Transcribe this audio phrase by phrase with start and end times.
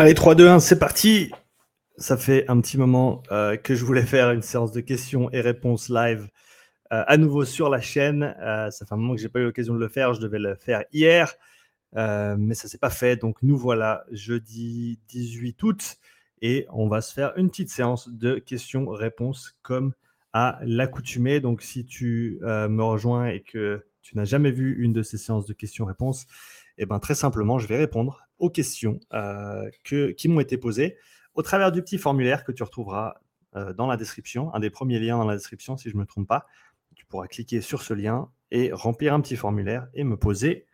[0.00, 1.32] Allez, 3, 2, 1, c'est parti.
[1.96, 5.40] Ça fait un petit moment euh, que je voulais faire une séance de questions et
[5.40, 6.28] réponses live
[6.92, 8.36] euh, à nouveau sur la chaîne.
[8.40, 10.14] Euh, ça fait un moment que j'ai pas eu l'occasion de le faire.
[10.14, 11.34] Je devais le faire hier,
[11.96, 13.16] mais ça s'est pas fait.
[13.16, 15.96] Donc nous voilà jeudi 18 août
[16.42, 19.94] et on va se faire une petite séance de questions-réponses comme
[20.32, 21.40] à l'accoutumée.
[21.40, 25.46] Donc si tu me rejoins et que tu n'as jamais vu une de ces séances
[25.46, 26.28] de questions-réponses,
[26.80, 30.96] eh ben, très simplement, je vais répondre aux questions euh, que, qui m'ont été posées
[31.34, 33.14] au travers du petit formulaire que tu retrouveras
[33.56, 36.06] euh, dans la description, un des premiers liens dans la description si je ne me
[36.06, 36.46] trompe pas.
[36.94, 40.66] Tu pourras cliquer sur ce lien et remplir un petit formulaire et me poser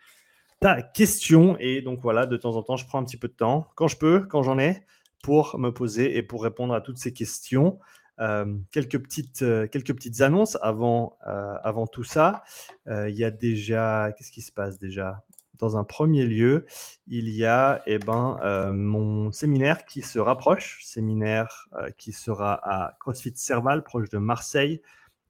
[0.61, 1.57] ta question.
[1.59, 3.89] Et donc voilà, de temps en temps, je prends un petit peu de temps, quand
[3.89, 4.83] je peux, quand j'en ai,
[5.23, 7.79] pour me poser et pour répondre à toutes ces questions.
[8.21, 12.45] Euh, quelques, petites, quelques petites annonces avant, avant tout ça.
[12.87, 15.25] Il y a déjà, qu'est-ce qui se passe déjà?
[15.59, 16.67] Dans un premier lieu,
[17.07, 22.55] il y a eh ben, euh, mon séminaire qui se rapproche, séminaire euh, qui sera
[22.63, 24.83] à CrossFit Serval, proche de Marseille,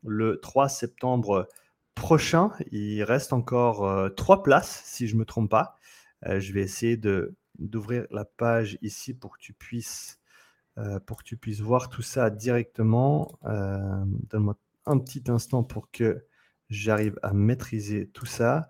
[0.04, 1.48] le 3 septembre
[1.94, 2.50] prochain.
[2.70, 5.76] Il reste encore euh, trois places, si je ne me trompe pas.
[6.22, 6.98] je vais essayer
[7.58, 10.20] d'ouvrir la page ici pour que tu puisses,
[11.06, 13.38] pour que tu puisses voir tout ça directement.
[13.44, 16.26] Donne-moi un petit instant pour que
[16.70, 18.68] j'arrive à maîtriser tout ça.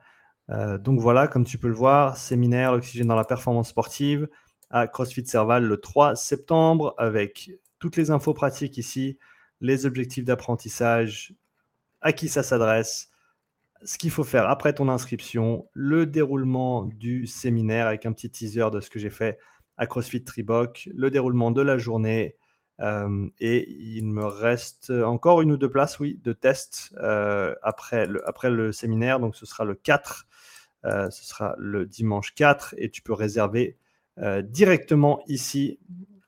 [0.50, 4.28] Euh, donc voilà, comme tu peux le voir, séminaire l'oxygène dans la performance sportive
[4.70, 9.18] à CrossFit Serval le 3 septembre avec toutes les infos pratiques ici,
[9.60, 11.34] les objectifs d'apprentissage,
[12.00, 13.10] à qui ça s'adresse,
[13.84, 18.70] ce qu'il faut faire après ton inscription, le déroulement du séminaire avec un petit teaser
[18.72, 19.38] de ce que j'ai fait
[19.76, 22.36] à CrossFit Triboc, le déroulement de la journée.
[22.80, 28.06] Euh, et il me reste encore une ou deux places, oui, de tests euh, après,
[28.06, 29.20] le, après le séminaire.
[29.20, 30.33] Donc ce sera le 4 euh,
[31.10, 33.76] ce sera le dimanche 4 et tu peux réserver
[34.18, 35.78] euh, directement ici.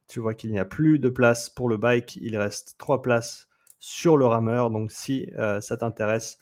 [0.08, 2.16] Tu vois qu'il n'y a plus de place pour le bike.
[2.16, 4.70] Il reste trois places sur le rameur.
[4.70, 6.38] Donc si euh, ça t'intéresse,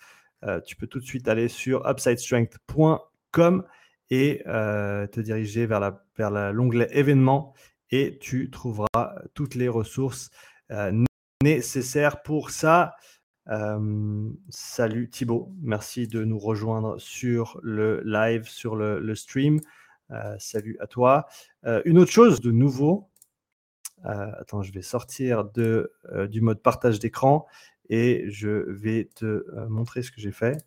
[0.66, 3.64] tu peux tout de suite aller sur upsidestrength.com
[4.10, 5.80] et te diriger vers
[6.52, 7.54] l'onglet vers événements
[7.90, 10.28] et tu trouveras toutes les ressources
[11.42, 12.94] nécessaires pour ça
[14.48, 19.60] salut Thibaut, merci de nous rejoindre sur le live, sur le, stream.
[20.10, 21.26] Euh, salut à toi.
[21.64, 23.08] Euh, une autre chose de nouveau,
[24.06, 25.92] euh, attends, je vais sortir de,
[26.28, 27.46] du mode partage d'écran
[27.90, 30.64] et je vais te montrer ce que j'ai fait.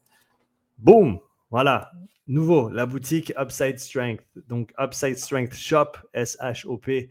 [0.78, 1.92] Boum, voilà,
[2.28, 4.24] nouveau, la boutique Upside Strength.
[4.48, 7.09] Donc Upside Strength Shop, S-H-O-P.com,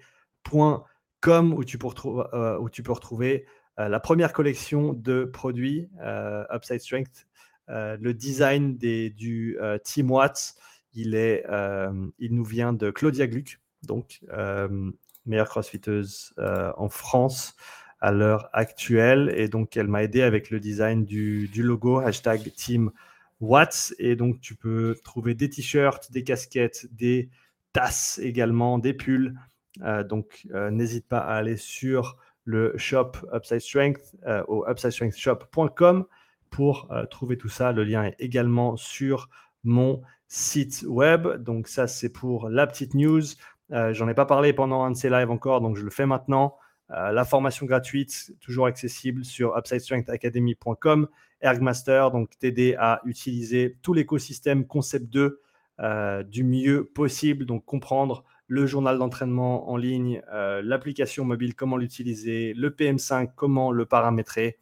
[1.54, 3.46] où, tu où tu peux retrouver
[3.78, 7.26] la première collection de produits euh, Upside Strength,
[7.68, 10.54] euh, le design des, du Team Watts,
[10.94, 11.10] il,
[12.18, 14.20] nous vient de Claudia Gluck, donc
[15.26, 17.54] meilleure crossfiteuse en France
[18.00, 19.32] à l'heure actuelle.
[19.36, 22.92] Et donc, elle m'a aidé avec le design du, du, logo, hashtag Team
[23.40, 23.94] Watts.
[23.98, 27.28] Et donc, tu peux trouver des t-shirts, des casquettes, des
[27.74, 29.34] tasses également, des pulls.
[30.08, 36.06] donc, n'hésite pas à aller sur le shop Upside Strength euh, au upsidestrengthshop.com
[36.48, 37.72] pour euh, trouver tout ça.
[37.72, 39.28] Le lien est également sur
[39.64, 41.26] mon site web.
[41.42, 43.22] Donc ça, c'est pour la petite news.
[43.72, 46.06] Euh, j'en ai pas parlé pendant un de ces lives encore, donc je le fais
[46.06, 46.56] maintenant.
[46.88, 51.08] la formation gratuite, toujours accessible sur upsidestrengthacademy.com.
[51.40, 55.40] Ergmaster, donc t'aider à utiliser tout l'écosystème Concept 2
[56.28, 62.54] du mieux possible, donc comprendre le journal d'entraînement en ligne, euh, l'application mobile, comment l'utiliser,
[62.54, 64.58] le PM5, comment le paramétrer,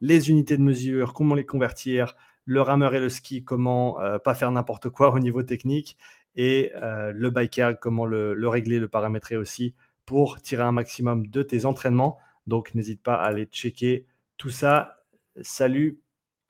[0.00, 4.34] les unités de mesure, comment les convertir, le rameur et le ski, comment euh, pas
[4.34, 5.98] faire n'importe quoi au niveau technique,
[6.36, 9.74] et euh, le biker, comment le, le, régler, le paramétrer aussi
[10.06, 12.18] pour tirer un maximum de tes entraînements.
[12.46, 14.06] Donc n'hésite pas à aller checker
[14.38, 15.02] tout ça.
[15.42, 16.00] Salut.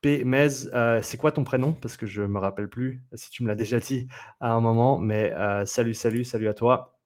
[0.04, 1.72] Mez, euh, c'est quoi ton prénom?
[1.72, 4.06] Parce que je ne me rappelle plus si tu me l'as déjà dit
[4.40, 4.98] à un moment.
[4.98, 6.98] Mais euh, salut, salut, salut à toi.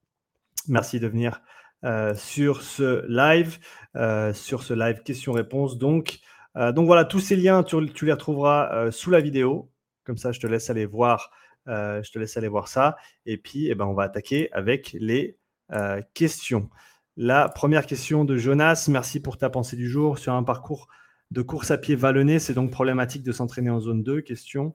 [0.69, 1.41] Merci de venir
[1.85, 3.59] euh, sur ce live,
[4.35, 5.79] sur ce live questions-réponses.
[5.79, 6.21] Donc,
[6.55, 9.71] donc voilà, tous ces liens, tu, les retrouveras sous la vidéo.
[10.05, 11.31] Comme ça, je te laisse aller voir,
[11.67, 12.97] je te laisse aller voir ça.
[13.25, 15.39] Et puis, eh ben, on va attaquer avec les
[16.13, 16.69] questions.
[17.17, 18.87] La première question de Jonas.
[18.91, 20.89] Merci pour ta pensée du jour sur un parcours
[21.33, 24.75] de course à pied vallonné, c'est donc problématique de s'entraîner en zone 2, question,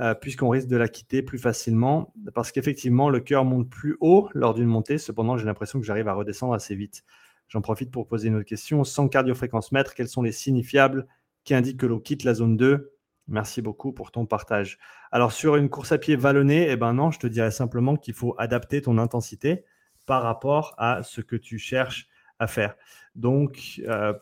[0.00, 4.28] euh, puisqu'on risque de la quitter plus facilement, parce qu'effectivement, le cœur monte plus haut
[4.34, 7.04] lors d'une montée, cependant, j'ai l'impression que j'arrive à redescendre assez vite.
[7.48, 8.84] J'en profite pour poser une autre question.
[8.84, 11.06] Sans cardiofréquence mètre, quels sont les signifiables
[11.42, 12.92] qui indiquent que l'on quitte la zone 2
[13.26, 14.78] Merci beaucoup pour ton partage.
[15.10, 18.12] Alors, sur une course à pied vallonnée, eh ben non, je te dirais simplement qu'il
[18.12, 19.64] faut adapter ton intensité
[20.04, 22.08] par rapport à ce que tu cherches
[22.38, 22.74] à faire.
[23.14, 24.12] Donc, euh,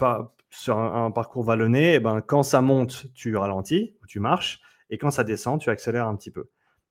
[0.52, 4.60] sur un, parcours vallonné, eh ben, quand ça monte, tu ralentis, tu marches,
[4.90, 6.50] et quand ça descend, tu accélères un petit peu.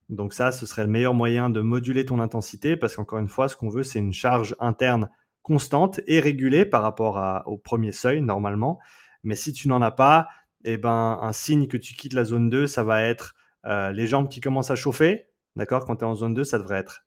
[0.10, 3.48] Donc ça, ce serait le meilleur moyen de moduler ton intensité, parce qu'encore une fois,
[3.48, 5.10] ce qu'on veut, c'est une charge interne
[5.44, 8.80] constante et régulée par rapport au premier seuil, normalement.
[9.24, 10.28] Mais si tu n'en as pas,
[10.64, 13.36] eh ben, un signe que tu quittes la zone 2, ça va être
[13.66, 15.28] euh, les jambes qui commencent à chauffer.
[15.56, 15.86] D'accord?
[15.86, 17.06] Quand tu es en zone 2, ça devrait être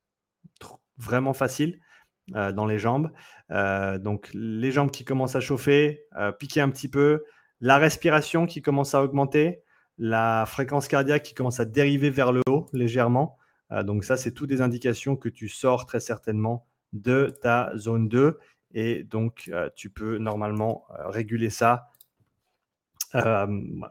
[0.98, 1.80] vraiment facile
[2.34, 3.10] euh, dans les jambes.
[3.50, 6.04] Euh, donc, les jambes qui commencent à chauffer,
[6.38, 7.24] piquer un petit peu,
[7.60, 9.62] la respiration qui commence à augmenter,
[9.98, 13.38] la fréquence cardiaque qui commence à dériver vers le haut légèrement.
[13.84, 18.38] donc, ça, c'est toutes des indications que tu sors très certainement de ta zone 2.
[18.74, 21.90] Et donc, tu peux normalement réguler ça
[23.14, 23.46] euh,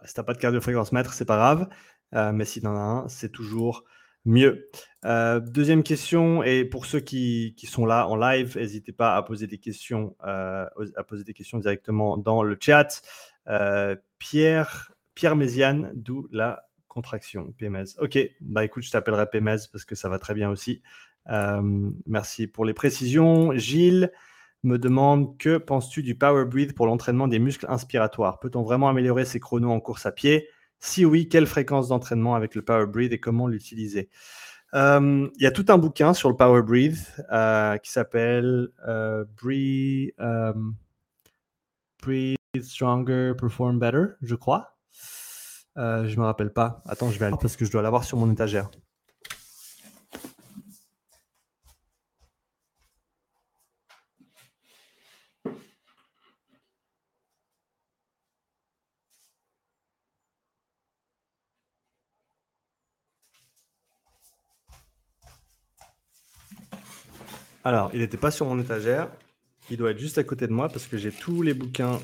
[0.05, 1.67] si tu n'as pas de cardio-fréquence mètre, c'est pas grave.
[2.15, 3.83] Euh, mais si tu en as un, c'est toujours
[4.25, 4.69] mieux.
[5.05, 9.23] Euh, deuxième question, et pour ceux qui, qui sont là en live, n'hésitez pas à
[9.23, 10.69] poser des questions, à
[11.07, 13.01] poser des questions directement dans le chat.
[14.19, 17.97] Pierre, Pierre Méziane, d'où la contraction PMS.
[17.99, 20.81] Ok, bah écoute, je t'appellerai PMS parce que ça va très bien aussi.
[22.05, 23.53] merci pour les précisions.
[23.53, 24.11] Gilles,
[24.63, 28.39] me demande que penses-tu du Power Breathe pour l'entraînement des muscles inspiratoires?
[28.39, 30.47] Peut-on vraiment améliorer ses chronos en course à pied?
[30.85, 34.09] Si oui, quelle fréquence d'entraînement avec le Power Breathe et comment l'utiliser?
[34.73, 36.97] Euh, Il y a tout un bouquin sur le Power Breathe
[37.31, 40.11] euh, qui s'appelle euh, Breathe,
[42.01, 44.75] Breathe, Stronger, Perform Better, je crois.
[45.77, 46.83] je ne me rappelle pas.
[46.85, 48.69] Attends, je vais aller parce que je dois l'avoir sur mon étagère.
[67.63, 69.09] Alors, il n'était pas sur mon étagère.
[69.69, 71.99] Il doit être juste à côté de moi parce que j'ai tous les bouquins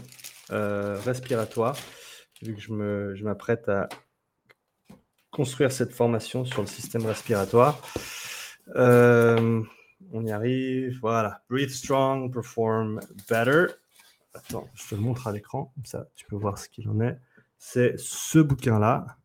[0.51, 1.75] euh, respiratoires,
[2.41, 3.89] vu que je m'apprête à
[5.31, 7.81] construire cette formation sur le système respiratoire.
[8.75, 9.61] Euh,
[10.13, 10.97] on y arrive.
[11.01, 11.41] Voilà.
[11.49, 13.67] Breathe strong, perform better.
[14.33, 15.71] Attends, je te le montre à l'écran.
[15.75, 17.19] Comme ça, tu peux voir ce qu'il en est.
[17.57, 19.17] C'est ce bouquin-là.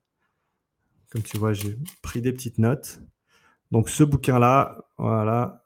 [1.11, 2.99] Comme tu vois, j'ai pris des petites notes.
[3.71, 5.64] Donc, ce bouquin-là, voilà,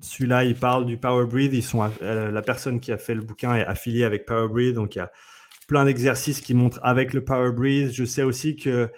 [0.00, 1.54] celui-là, il parle du Power Breathe.
[1.54, 4.74] Ils sont, euh, la personne qui a fait le bouquin est affiliée avec Power Breathe.
[4.74, 5.10] Donc, il y a
[5.66, 7.92] plein d'exercices qui montrent avec le Power Breathe.
[7.92, 8.90] Je sais aussi que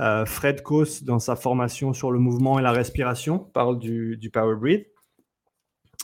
[0.00, 4.56] euh, Fred Kos, dans sa formation sur le mouvement et la respiration, parle du, Power
[4.56, 4.86] Breathe.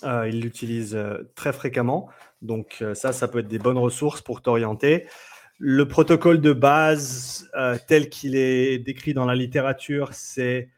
[0.04, 0.96] Euh, il l'utilise
[1.34, 2.08] très fréquemment.
[2.40, 5.06] Donc, ça, ça peut être des bonnes ressources pour t'orienter.
[5.58, 7.50] Le protocole de base,
[7.88, 10.70] tel qu'il est décrit dans la littérature, c'est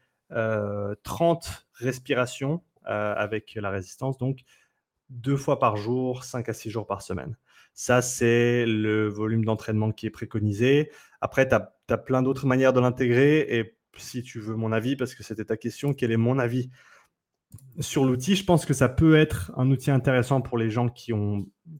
[1.03, 4.17] 30 respirations avec la résistance.
[4.17, 4.39] Donc,
[5.09, 7.35] deux fois par jour, cinq à six jours par semaine.
[7.73, 10.91] Ça, c'est le volume d'entraînement qui est préconisé.
[11.19, 13.39] Après, tu as, plein d'autres manières de l'intégrer.
[13.39, 16.69] Et si tu veux mon avis, parce que c'était ta question, quel est mon avis
[17.79, 18.35] sur l'outil?
[18.35, 21.11] Je pense que ça peut être un outil intéressant pour les gens qui,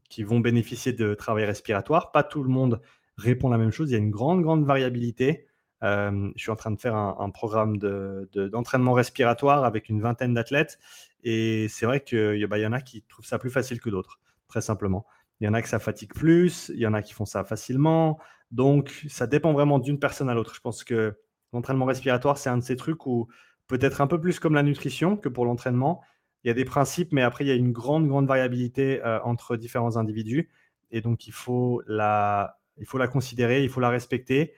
[0.08, 2.12] qui vont bénéficier de travail respiratoire.
[2.12, 2.80] Pas tout le monde
[3.16, 3.90] répond la même chose.
[3.90, 5.46] Il y a une grande, grande variabilité.
[5.82, 10.78] Euh, je suis en train de faire un, programme d'entraînement respiratoire avec une vingtaine d'athlètes.
[11.24, 14.20] Et c'est vrai qu'il bah, y en a qui trouvent ça plus facile que d'autres,
[14.48, 15.06] très simplement.
[15.40, 17.44] Il y en a que ça fatigue plus, il y en a qui font ça
[17.44, 18.18] facilement.
[18.52, 20.54] Donc, ça dépend vraiment d'une personne à l'autre.
[20.54, 21.18] Je pense que
[21.52, 23.28] l'entraînement respiratoire, c'est un de ces trucs où
[23.66, 26.02] peut-être un peu plus comme la nutrition que pour l'entraînement.
[26.44, 29.20] Il y a des principes, mais après, il y a une grande, grande variabilité euh,
[29.22, 30.50] entre différents individus.
[30.90, 34.54] Et donc, il faut, la, il faut la considérer, il faut la respecter.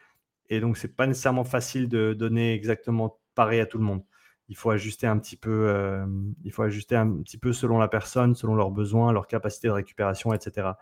[0.49, 4.03] Et donc, c'est pas nécessairement facile de donner exactement pareil à tout le monde.
[4.49, 6.05] Il faut ajuster un petit peu, euh,
[6.45, 9.73] il faut ajuster un petit peu selon la personne, selon leurs besoins, leur capacité de
[9.73, 10.73] récupération, etc.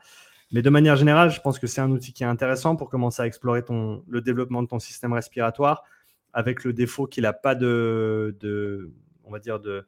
[0.51, 3.23] Mais de manière générale, je pense que c'est un outil qui est intéressant pour commencer
[3.23, 3.63] à explorer
[4.07, 5.85] le développement de ton système respiratoire,
[6.33, 8.91] avec le défaut qu'il n'a pas de,
[9.25, 9.87] on va dire de,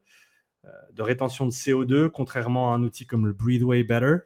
[0.64, 4.18] euh, rétention de CO2, contrairement à un outil comme le Breathe Way Better,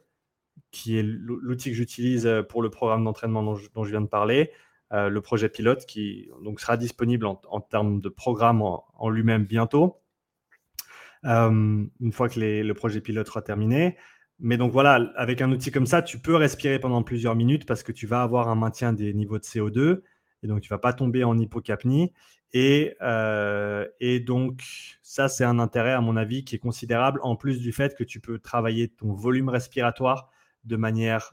[0.71, 4.51] qui est l'outil que j'utilise pour le programme d'entraînement dont, je viens de parler.
[4.91, 10.01] Euh, le projet pilote qui donc, sera disponible en, termes de programme en, lui-même bientôt,
[11.25, 13.97] euh, une fois que le projet pilote sera terminé.
[14.39, 17.83] Mais donc voilà, avec un outil comme ça, tu peux respirer pendant plusieurs minutes parce
[17.83, 20.01] que tu vas avoir un maintien des niveaux de CO2
[20.41, 22.13] et donc tu vas pas tomber en hypocapnie.
[22.53, 24.63] Et, euh, et donc
[25.03, 28.03] ça, c'est un intérêt à mon avis qui est considérable en plus du fait que
[28.03, 30.31] tu peux travailler ton volume respiratoire
[30.63, 31.31] de manière,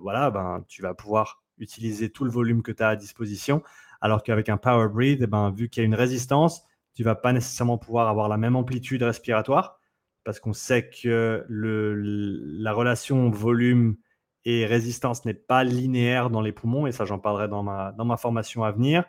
[0.00, 3.62] voilà, ben, tu vas pouvoir utiliser tout le volume que tu as à disposition.
[4.00, 6.64] Alors qu'avec un Power Breathe, eh ben, vu qu'il y a une résistance,
[6.94, 9.78] tu vas pas nécessairement pouvoir avoir la même amplitude respiratoire
[10.24, 13.96] parce qu'on sait que le, la relation volume
[14.44, 18.04] et résistance n'est pas linéaire dans les poumons, et ça j'en parlerai dans ma, dans
[18.04, 19.04] ma formation à venir.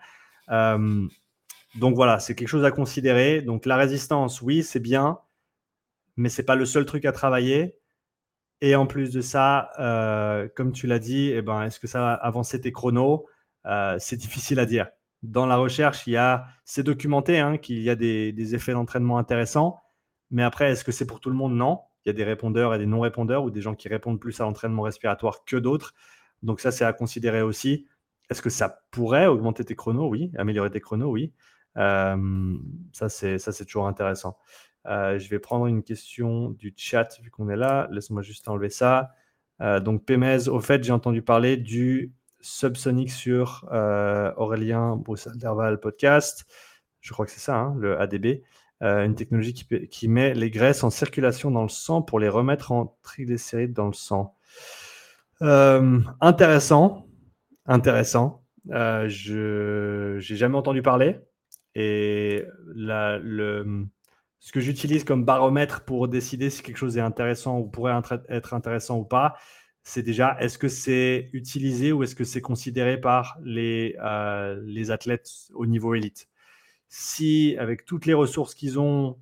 [0.50, 1.08] Euh,
[1.76, 3.42] donc voilà, c'est quelque chose à considérer.
[3.42, 5.20] Donc la résistance, oui, c'est bien,
[6.18, 7.76] mais c'est pas le seul truc à travailler.
[8.62, 12.00] Et en plus de ça, euh, comme tu l'as dit, eh ben, est-ce que ça
[12.00, 13.26] va avancer tes chronos?
[13.66, 14.88] Euh, C'est difficile à dire.
[15.22, 19.18] Dans la recherche, il y a, c'est documenté hein, qu'il y a des, effets d'entraînement
[19.18, 19.82] intéressants,
[20.32, 21.54] mais après, est-ce que c'est pour tout le monde?
[21.56, 21.82] Non.
[22.06, 24.44] Il y a des répondeurs et des non-répondeurs ou des gens qui répondent plus à
[24.44, 25.94] l'entraînement respiratoire que d'autres.
[26.42, 27.88] Donc ça, c'est à considérer aussi.
[28.30, 30.10] Est-ce que ça pourrait augmenter tes chronos?
[30.10, 30.32] Oui.
[30.38, 31.12] Améliorer tes chronos?
[31.12, 31.34] Oui.
[31.78, 32.58] Euh,
[32.92, 34.38] ça, c'est toujours intéressant.
[34.86, 37.88] Euh, je vais prendre une question du chat vu qu'on est là.
[37.92, 39.12] Laisse-moi juste enlever ça.
[39.62, 42.12] Euh, donc, Pemez, au fait, j'ai entendu parler du
[42.42, 43.66] subsonic sur
[44.38, 46.46] Aurélien Broussal-Derval podcast.
[47.00, 48.44] Je crois que c'est ça, hein, le ADB.
[48.82, 52.98] une technologie qui, met les graisses en circulation dans le sang pour les remettre en
[53.02, 54.36] triglycérides dans le sang.
[55.40, 57.08] intéressant.
[57.66, 58.44] Intéressant.
[58.68, 61.20] je n'ai jamais entendu parler.
[61.76, 63.88] Et le,
[64.44, 67.98] ce que j'utilise comme baromètre pour décider si quelque chose est intéressant ou pourrait
[68.28, 69.36] être intéressant ou pas,
[69.84, 74.92] c'est déjà est-ce que c'est utilisé ou est-ce que c'est considéré par les, euh, les
[74.92, 76.28] athlètes au niveau élite?
[76.90, 79.18] Si avec toutes les ressources qu'ils ont,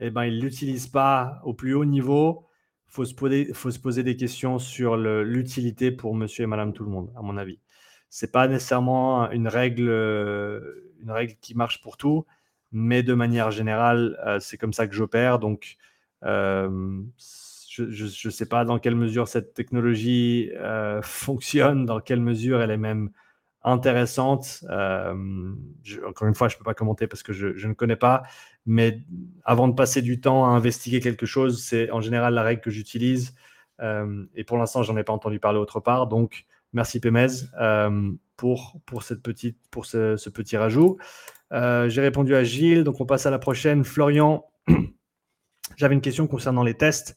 [0.00, 2.48] eh ben, ils ne l'utilisent pas au plus haut niveau,
[2.88, 6.72] il faut, se poser, faut se poser des questions sur l'utilité pour monsieur et madame
[6.72, 7.60] tout le monde, à mon avis.
[8.10, 9.88] Ce n'est pas nécessairement une règle
[11.00, 12.26] une règle qui marche pour tout,
[12.74, 15.38] mais de manière générale, euh, c'est comme ça que j'opère.
[15.38, 15.76] Donc,
[16.24, 17.00] euh,
[17.70, 22.72] je ne sais pas dans quelle mesure cette technologie euh, fonctionne, dans quelle mesure elle
[22.72, 23.10] est même
[23.62, 24.64] intéressante.
[24.68, 28.24] encore une fois, je ne peux pas commenter parce que je, je, ne connais pas,
[28.66, 29.00] mais
[29.44, 32.70] avant de passer du temps à investiguer quelque chose, c'est en général la règle que
[32.70, 33.34] j'utilise.
[33.80, 36.08] et pour l'instant, j'en ai pas entendu parler autre part.
[36.08, 37.28] Donc, merci Pemez
[38.36, 40.98] pour, pour, cette petite, pour ce, petit rajout.
[41.52, 43.84] Euh, j'ai répondu à Gilles, donc on passe à la prochaine.
[43.84, 44.44] Florian,
[45.76, 47.16] j'avais une question concernant les tests.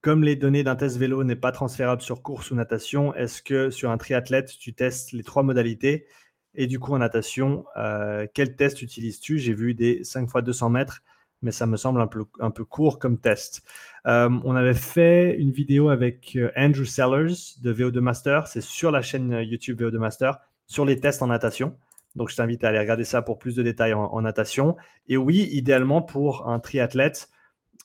[0.00, 3.70] Comme les données d'un test vélo n'est pas transférable sur course ou natation, est-ce que
[3.70, 6.06] sur un triathlète, tu testes les trois modalités?
[6.54, 9.38] Et du coup, en natation, euh, quel test utilises-tu?
[9.38, 11.02] J'ai vu des 5 x 200 mètres
[11.42, 13.62] mais ça me semble un peu, un peu court comme test.
[14.06, 19.02] Euh, on avait fait une vidéo avec Andrew Sellers de VO2 Master, c'est sur la
[19.02, 21.76] chaîne YouTube VO2 Master sur les tests en natation.
[22.14, 24.76] Donc, je t'invite à aller regarder ça pour plus de détails en, natation.
[25.08, 27.30] Et oui, idéalement pour un triathlète,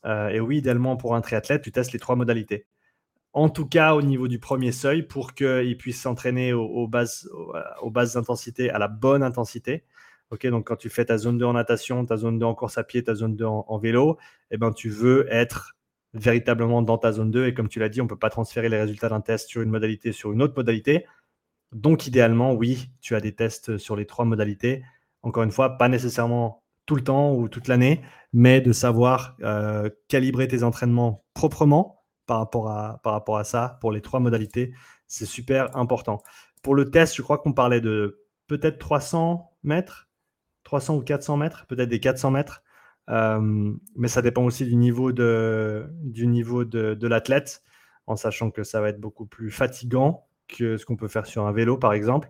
[0.06, 2.66] euh, et oui, idéalement pour un triathlète, tu testes les trois modalités.
[3.34, 7.30] En tout cas, au niveau du premier seuil, pour qu'il puisse s'entraîner aux, bases,
[7.82, 9.84] aux, bases intensités à la bonne intensité.
[10.32, 12.84] Donc quand tu fais ta zone 2 en natation, ta zone 2 en course à
[12.84, 14.18] pied, ta zone 2 en, vélo,
[14.52, 15.78] eh ben, tu veux être
[16.14, 17.48] véritablement dans ta zone 2.
[17.48, 19.62] Et comme tu l'as dit, on ne peut pas transférer les résultats d'un test sur
[19.62, 21.06] une modalité sur une autre modalité.
[21.74, 24.84] Donc, idéalement, oui, tu as des tests sur les trois modalités.
[25.22, 28.02] Encore une fois, pas nécessairement tout le temps ou toute l'année,
[28.34, 34.20] mais de savoir euh, calibrer tes entraînements proprement par rapport, à, ça pour les trois
[34.20, 34.74] modalités.
[35.08, 36.24] C'est super important.
[36.62, 40.10] Pour le test, je crois qu'on parlait de peut-être 300 mètres,
[40.64, 42.64] 300 ou 400 mètres, peut-être des 400 mètres.
[43.10, 47.64] Mais ça dépend aussi du niveau de l'athlète,
[48.08, 51.46] en sachant que ça va être beaucoup plus fatigant que ce qu'on peut faire sur
[51.46, 52.30] un vélo, par exemple.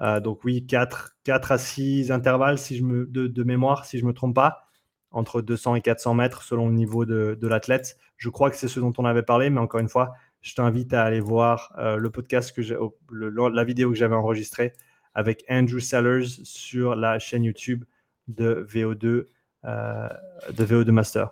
[0.00, 4.04] Euh, donc oui, 4, 4 à 6 intervalles si je me, de, mémoire, si je
[4.04, 4.68] ne me trompe pas,
[5.10, 7.98] entre 200 et 400 mètres selon le niveau de, l'athlète.
[8.16, 10.92] Je crois que c'est ce dont on avait parlé, mais encore une fois, je t'invite
[10.92, 12.62] à aller voir euh, le podcast, que
[13.10, 14.72] la vidéo que j'avais enregistrée
[15.14, 17.84] avec Andrew Sellers sur la chaîne YouTube
[18.28, 19.26] de VO2,
[19.64, 20.08] euh,
[20.52, 21.30] de VO2 Master.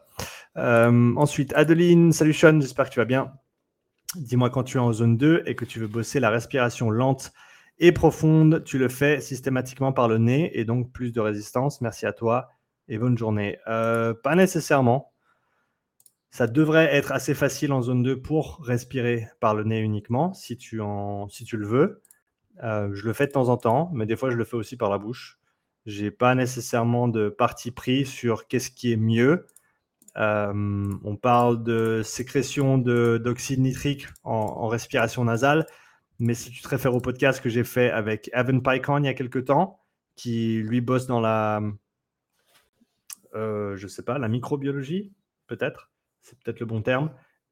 [0.56, 3.32] ensuite, Adeline, salut Sean, j'espère que tu vas bien.
[4.16, 7.32] Dis-moi quand tu es en zone 2 et que tu veux bosser la respiration lente
[7.78, 11.80] et profonde, tu le fais systématiquement par le nez et donc plus de résistance.
[11.82, 12.48] Merci à toi
[12.88, 13.58] et bonne journée.
[13.68, 15.12] Euh, pas nécessairement.
[16.30, 20.56] Ça devrait être assez facile en zone 2 pour respirer par le nez uniquement si
[20.56, 22.02] tu, en, si le veux.
[22.64, 24.76] Euh, je le fais de temps en temps, mais des fois je le fais aussi
[24.76, 25.38] par la bouche.
[25.84, 29.46] Je n'ai pas nécessairement de parti pris sur qu'est-ce qui est mieux.
[30.16, 35.66] Euh, on parle de sécrétion d'oxyde nitrique en, respiration nasale.
[36.18, 39.08] Mais si tu te réfères au podcast que j'ai fait avec Evan Pycon il y
[39.08, 39.80] a quelques temps,
[40.14, 41.60] qui lui bosse dans la,
[43.34, 45.12] euh, je sais pas, la microbiologie,
[45.46, 45.90] peut-être,
[46.22, 47.10] c'est peut-être le bon terme,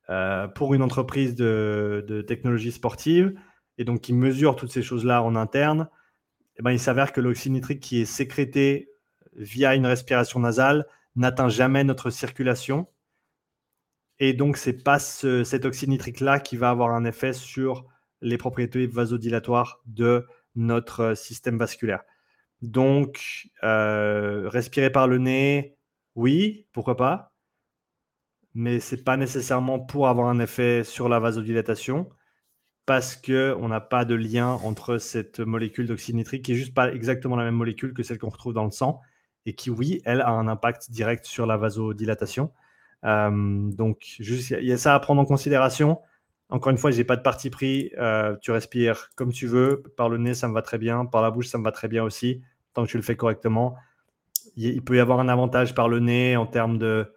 [0.08, 3.38] euh, pour une entreprise de, de, technologie sportive,
[3.76, 5.88] et donc qui mesure toutes ces choses-là en interne,
[6.56, 8.90] eh ben, il s'avère que l'oxyde nitrique qui est sécrété
[9.34, 12.88] via une respiration nasale n'atteint jamais notre circulation.
[14.18, 17.84] Et donc, ce n'est pas cet oxyde nitrique-là qui va avoir un effet sur
[18.20, 22.02] les propriétés vasodilatoires de notre système vasculaire.
[22.62, 25.76] Donc, euh, respirer par le nez,
[26.14, 27.34] oui, pourquoi pas,
[28.54, 32.08] mais ce n'est pas nécessairement pour avoir un effet sur la vasodilatation,
[32.86, 36.92] parce qu'on n'a pas de lien entre cette molécule d'oxyde nitrique, qui n'est juste pas
[36.92, 39.00] exactement la même molécule que celle qu'on retrouve dans le sang,
[39.46, 42.50] et qui, oui, elle a un impact direct sur la vasodilatation.
[43.04, 46.00] Euh, donc, il y a ça à prendre en considération.
[46.50, 47.90] Encore une fois, je n'ai pas de parti pris.
[47.98, 49.82] Euh, tu respires comme tu veux.
[49.96, 51.04] Par le nez, ça me va très bien.
[51.04, 53.76] Par la bouche, ça me va très bien aussi, tant que tu le fais correctement.
[54.56, 57.10] Il, peut y avoir un avantage par le nez en termes de,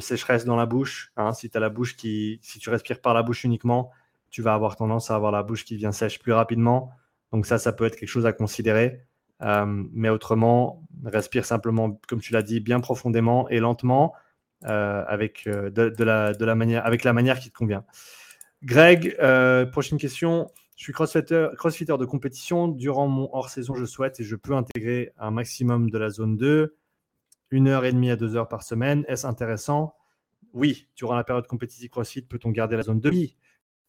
[0.00, 1.12] sécheresse dans la bouche.
[1.16, 1.32] Hein.
[1.32, 3.90] si as la bouche qui, si tu respires par la bouche uniquement,
[4.30, 6.90] tu vas avoir tendance à avoir la bouche qui devient sèche plus rapidement.
[7.32, 9.04] Donc ça, ça peut être quelque chose à considérer.
[9.42, 14.14] Euh, mais autrement, respire simplement, comme tu l'as dit, bien profondément et lentement,
[14.64, 17.84] euh, avec, la, de, la, manière, avec la manière qui te convient.
[18.62, 20.50] Greg, euh, prochaine question.
[20.76, 22.68] Je suis crossfitter, crossfitter de compétition.
[22.68, 26.76] Durant mon hors-saison, je souhaite et je peux intégrer un maximum de la zone 2,
[27.50, 29.04] une heure et demie à deux heures par semaine.
[29.06, 29.94] Est-ce intéressant?
[30.52, 30.88] Oui.
[30.96, 33.36] Durant la période compétitive CrossFit, peut-on garder la zone 2 Oui.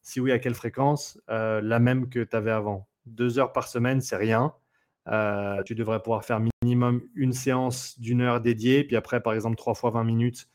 [0.02, 1.20] Si oui, à quelle fréquence?
[1.30, 2.88] Euh, La même que tu avais avant.
[3.06, 4.54] Deux heures par semaine, c'est rien.
[5.08, 9.56] Euh, tu devrais pouvoir faire minimum une séance d'une heure dédiée, puis après, par exemple,
[9.56, 10.50] trois fois 20 minutes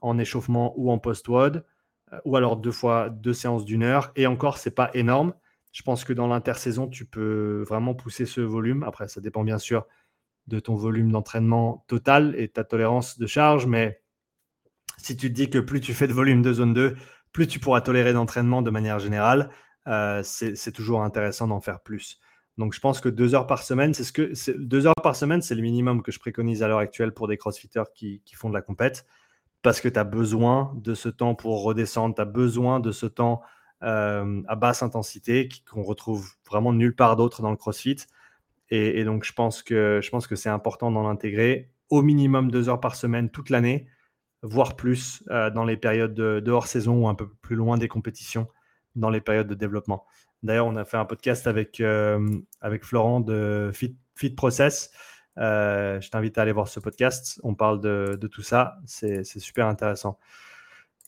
[0.00, 1.64] en échauffement ou en post-WOD.
[2.12, 4.12] Euh, ou alors deux fois deux séances d'une heure.
[4.16, 5.34] Et encore, c'est pas énorme.
[5.72, 8.82] Je pense que dans l'intersaison, tu peux vraiment pousser ce volume.
[8.82, 9.86] Après, ça dépend bien sûr
[10.48, 13.66] de ton volume d'entraînement total et ta tolérance de charge.
[13.66, 14.02] Mais
[14.98, 16.96] si tu te dis que plus tu fais de volume de zone 2,
[17.32, 19.50] plus tu pourras tolérer d'entraînement de manière générale,
[19.88, 22.20] euh, c'est toujours intéressant d'en faire plus.
[22.58, 25.40] Donc, je pense que deux heures par semaine, c'est ce que deux heures par semaine,
[25.40, 28.54] c'est le minimum que je préconise à l'heure actuelle pour des crossfitters qui, font de
[28.54, 29.06] la compète
[29.62, 33.06] parce que tu as besoin de ce temps pour redescendre, tu as besoin de ce
[33.06, 33.42] temps
[33.84, 37.96] euh, à basse intensité qu'on retrouve vraiment nulle part d'autre dans le CrossFit.
[38.70, 40.00] Et, donc, je pense que,
[40.34, 43.86] c'est important d'en intégrer au minimum deux heures par semaine toute l'année,
[44.42, 48.48] voire plus euh, dans les périodes de, hors-saison ou un peu plus loin des compétitions,
[48.96, 50.04] dans les périodes de développement.
[50.42, 52.28] D'ailleurs, on a fait un podcast avec, euh,
[52.60, 53.96] avec Florent de Fit,
[54.36, 54.90] Process
[55.38, 57.40] euh, je t'invite à aller voir ce podcast.
[57.42, 58.76] On parle de, tout ça.
[58.86, 60.18] C'est super intéressant.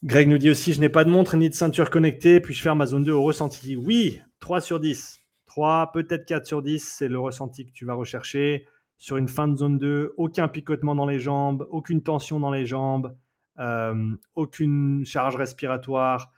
[0.03, 2.41] Greg nous dit aussi Je n'ai pas de montre ni de ceinture connectée.
[2.41, 5.21] Puis-je faire ma zone 2 au ressenti Oui, 3 sur 10.
[5.47, 6.83] 3, peut-être 4 sur 10.
[6.83, 8.67] C'est le ressenti que tu vas rechercher.
[8.99, 12.65] Sur une fin de zone 2, aucun picotement dans les jambes, aucune tension dans les
[12.65, 13.15] jambes,
[13.59, 16.33] euh, aucune charge respiratoire.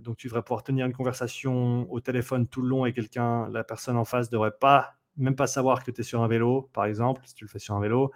[0.00, 3.64] Donc, tu devrais pouvoir tenir une conversation au téléphone tout le long et quelqu'un, la
[3.64, 6.70] personne en face, ne devrait pas même pas savoir que tu es sur un vélo,
[6.72, 8.12] par exemple, si tu le fais sur un vélo.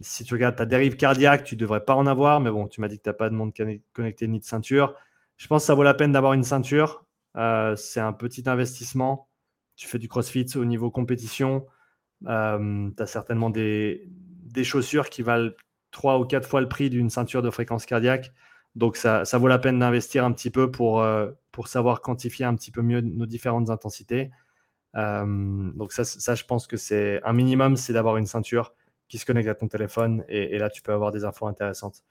[0.00, 2.80] Si tu regardes ta dérive cardiaque, tu ne devrais pas en avoir, mais bon, tu
[2.80, 3.52] m'as dit que tu n'as pas de monde
[3.92, 4.94] connecté ni de ceinture.
[5.36, 7.04] Je pense que ça vaut la peine d'avoir une ceinture.
[7.36, 9.28] Euh, c'est un petit investissement.
[9.76, 11.66] Tu fais du crossfit au niveau compétition.
[12.22, 15.52] Tu as certainement des, des, chaussures qui valent
[15.92, 18.32] 3 ou 4 fois le prix d'une ceinture de fréquence cardiaque.
[18.78, 21.04] Donc ça, ça vaut la peine d'investir un petit peu pour,
[21.52, 24.30] pour savoir quantifier un petit peu mieux nos différentes intensités.
[24.96, 28.74] Euh, donc ça, ça, je pense que c'est un minimum, c'est d'avoir une ceinture
[29.08, 32.02] qui se connecte à ton téléphone et, là, tu peux avoir des infos intéressantes.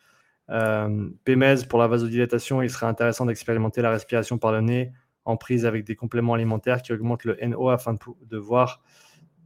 [0.50, 1.10] Euh,
[1.70, 4.94] pour la vasodilatation, il serait intéressant d'expérimenter la respiration par le nez
[5.26, 8.82] en prise avec des compléments alimentaires qui augmentent le NO afin de, voir,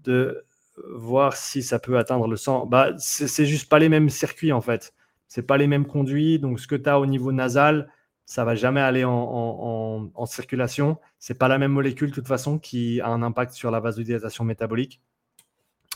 [0.04, 0.46] de
[0.94, 2.68] voir si ça peut atteindre le sang.
[2.68, 4.94] Bah, c'est juste pas les mêmes circuits en fait.
[5.32, 6.40] C'est pas les mêmes conduits.
[6.40, 7.90] Donc ce que tu as au niveau nasal,
[8.26, 10.98] ça va jamais aller en, en, circulation.
[11.20, 14.44] C'est pas la même molécule de toute façon qui a un impact sur la vasodilatation
[14.44, 15.00] métabolique.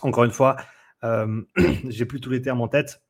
[0.03, 0.55] Encore une fois,
[1.03, 1.41] euh,
[1.89, 3.03] j'ai plus tous les termes en tête,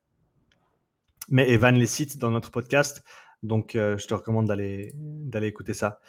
[1.30, 3.04] mais Evan les cite dans notre podcast,
[3.44, 4.96] donc euh, je te recommande d'aller
[5.44, 6.00] écouter ça.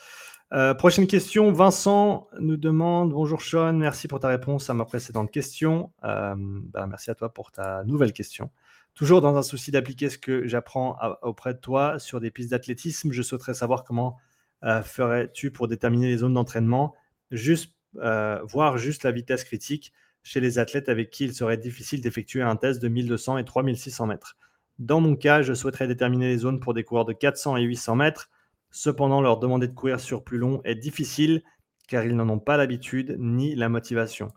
[0.55, 5.31] Euh, prochaine question, Vincent nous demande Bonjour Sean, merci pour ta réponse à ma précédente
[5.31, 5.93] question.
[6.03, 8.51] Bah, merci à toi pour ta nouvelle question.
[8.97, 13.13] Toujours dans un souci d'appliquer ce que j'apprends auprès de toi sur des pistes d'athlétisme,
[13.13, 14.17] je souhaiterais savoir comment
[14.65, 16.95] euh, ferais-tu pour déterminer les zones d'entraînement,
[17.31, 22.01] juste, euh, voir juste la vitesse critique chez les athlètes avec qui il serait difficile
[22.01, 24.39] d'effectuer un test de 1200 et 3600 mètres.
[24.79, 27.97] Dans mon cas, je souhaiterais déterminer les zones pour des coureurs de 400 et 800
[27.97, 28.31] mètres.
[28.71, 31.43] Cependant, leur demander de courir sur plus long est difficile
[31.87, 34.33] car ils n'en ont pas l'habitude ni la motivation.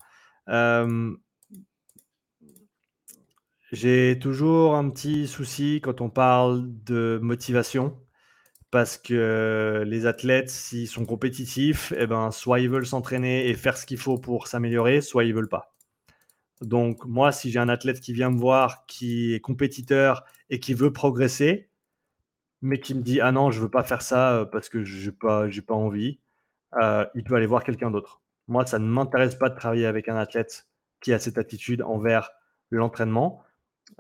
[0.50, 1.16] Euh,
[3.72, 7.98] j'ai toujours un petit souci quand on parle de motivation,
[8.72, 13.78] parce que les athlètes, s'ils sont compétitifs, eh ben, soit ils veulent s'entraîner et faire
[13.78, 15.74] ce qu'il faut pour s'améliorer, soit ils veulent pas.
[16.62, 20.74] Donc moi, si j'ai un athlète qui vient me voir, qui est compétiteur et qui
[20.74, 21.70] veut progresser,
[22.62, 25.12] mais qui me dit ah non, je veux pas faire ça euh, parce que j'ai
[25.12, 26.20] pas, pas envie,
[26.82, 28.22] euh, il peut aller voir quelqu'un d'autre.
[28.48, 30.68] Moi, ça ne m'intéresse pas de travailler avec un athlète
[31.02, 32.32] qui a cette attitude envers
[32.72, 33.44] l'entraînement.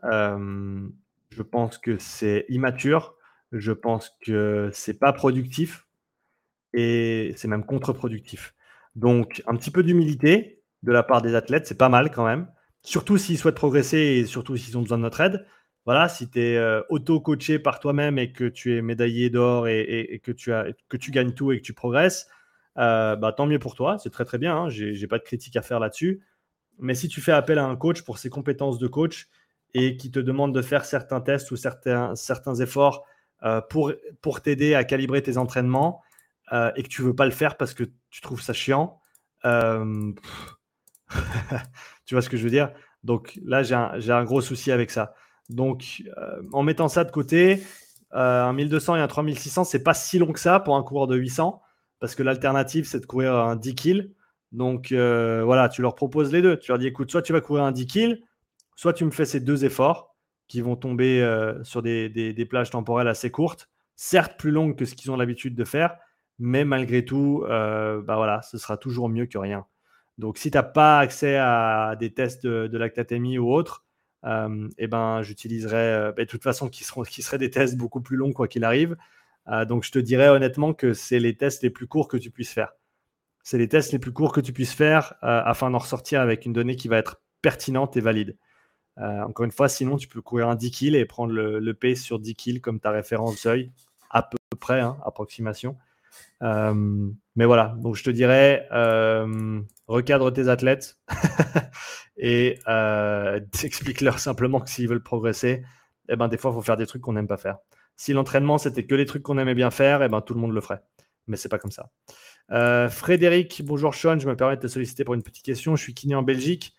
[0.03, 3.15] Je pense que c'est immature.
[3.51, 5.87] Je pense que c'est pas productif
[6.73, 8.53] et c'est même contre-productif.
[8.95, 12.47] Donc, un petit peu d'humilité de la part des athlètes, c'est pas mal quand même.
[12.83, 15.45] Surtout s'ils souhaitent progresser et surtout s'ils ont besoin de notre aide
[15.85, 20.21] voilà, si tu es euh, auto-coaché par toi-même et que tu es médaillé d'or et,
[20.23, 22.27] que, tu as, que tu gagnes tout et que tu progresses,
[22.77, 23.97] euh, bah, tant mieux pour toi.
[23.97, 24.55] C'est très très bien.
[24.55, 26.21] Hein, Je n'ai pas de critique à faire là-dessus.
[26.77, 29.29] Mais si tu fais appel à un coach pour ses compétences de coach
[29.73, 33.05] et qui te demande de faire certains tests ou certains, certains efforts
[33.43, 36.01] euh, pour, pour t'aider à calibrer tes entraînements
[36.75, 38.99] et que tu veux pas le faire parce que tu trouves ça chiant,
[39.43, 40.15] tu
[42.11, 42.71] vois ce que je veux dire?
[43.03, 45.13] Donc là, j'ai un, un, gros souci avec ça.
[45.49, 47.63] Donc, euh, en mettant ça de côté,
[48.13, 51.07] euh, un 1200 et un 3600, c'est pas si long que ça pour un coureur
[51.07, 51.61] de 800,
[51.99, 54.13] parce que l'alternative, c'est de courir un 10 kills.
[54.51, 56.57] Donc, euh, voilà, tu leur proposes les deux.
[56.57, 58.23] Tu leur dis, écoute, soit tu vas courir un 10 kills,
[58.79, 60.15] soit tu me fais ces deux efforts
[60.47, 61.21] qui vont tomber
[61.63, 65.65] sur des, plages temporelles assez courtes, certes plus longues que ce qu'ils ont l'habitude de
[65.65, 65.97] faire,
[66.39, 69.65] mais malgré tout, bah voilà, ce sera toujours mieux que rien.
[70.17, 73.85] Donc, si tu n'as pas accès à des tests de, lactatémie ou autres,
[74.25, 77.77] euh, et ben, j'utiliserai euh, ben, de toute façon qui, seront, qui seraient des tests
[77.77, 78.97] beaucoup plus longs quoi qu'il arrive.
[79.47, 82.31] Euh, donc je te dirais honnêtement que c'est les tests les plus courts que tu
[82.31, 82.73] puisses faire.
[83.43, 86.53] C'est les tests les plus courts que tu puisses faire afin d'en ressortir avec une
[86.53, 88.37] donnée qui va être pertinente et valide.
[88.99, 91.95] Encore une fois, sinon tu peux courir un 10 kills et prendre le, le P
[91.95, 93.71] sur 10 kills comme ta référence seuil,
[94.09, 95.77] à peu près, hein, approximation.
[96.41, 98.67] mais voilà, donc je te dirais,
[99.89, 100.97] recadre tes athlètes
[102.17, 105.63] et euh, explique-leur simplement que s'ils veulent progresser,
[106.09, 107.57] eh ben, des fois, il faut faire des trucs qu'on n'aime pas faire.
[107.97, 110.53] Si l'entraînement, c'était que les trucs qu'on aimait bien faire, eh ben, tout le monde
[110.53, 110.81] le ferait.
[111.27, 111.89] Mais c'est pas comme ça.
[112.51, 115.75] Euh, Frédéric, bonjour Sean, je me permets de te solliciter pour une petite question.
[115.75, 116.75] Je suis kiné en Belgique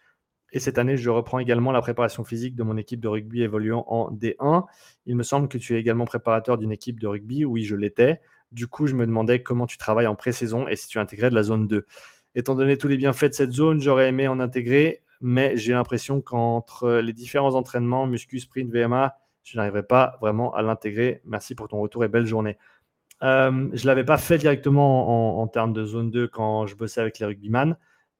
[0.53, 3.85] et cette année, je reprends également la préparation physique de mon équipe de rugby évoluant
[3.89, 4.65] en D1.
[5.07, 7.45] Il me semble que tu es également préparateur d'une équipe de rugby.
[7.45, 8.21] Oui, je l'étais.
[8.53, 11.35] Du coup, je me demandais comment tu travailles en pré-saison et si tu intégrais de
[11.35, 11.87] la zone 2.
[12.35, 16.21] Étant donné tous les bienfaits de cette zone, j'aurais aimé en intégrer mais j'ai l'impression
[16.21, 21.21] qu'entre les différents entraînements, muscu, sprint, VMA, je n'arriverai pas vraiment à l'intégrer.
[21.25, 22.57] Merci pour ton retour et belle journée.
[23.23, 27.03] Euh, je ne l'avais pas fait directement en, termes de zone 2 quand je bossais
[27.03, 27.77] avec les rugbyman,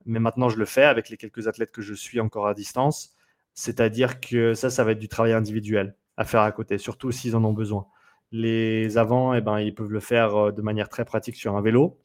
[0.07, 3.15] mais maintenant je le fais avec les quelques athlètes que je suis encore à distance.
[3.55, 7.37] C'est-à-dire que ça, ça va être du travail individuel à faire à côté, surtout s'ils
[7.37, 7.87] en ont besoin.
[8.33, 11.63] Les avants, eh ben, ils peuvent le faire euh, de manière très pratique sur un
[11.63, 12.01] vélo.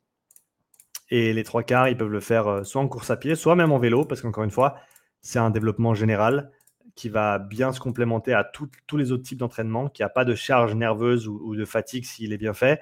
[1.10, 3.56] Et les trois quarts, ils peuvent le faire euh, soit en course à pied, soit
[3.56, 4.76] même en vélo, parce qu'encore une fois,
[5.22, 6.52] c'est un développement général
[6.96, 10.34] qui va bien se complémenter à tous les autres types d'entraînement, qui n'a pas de
[10.34, 12.80] charge nerveuse ou, de fatigue s'il est bien fait.